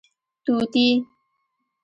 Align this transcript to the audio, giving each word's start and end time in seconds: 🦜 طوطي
🦜 0.43 0.45
طوطي 0.45 0.87